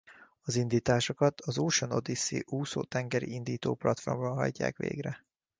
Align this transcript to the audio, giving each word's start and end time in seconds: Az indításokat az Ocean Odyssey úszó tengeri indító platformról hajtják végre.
Az 0.41 0.55
indításokat 0.55 1.41
az 1.41 1.57
Ocean 1.57 1.91
Odyssey 1.91 2.41
úszó 2.45 2.83
tengeri 2.83 3.33
indító 3.33 3.73
platformról 3.75 4.33
hajtják 4.35 4.77
végre. 4.77 5.25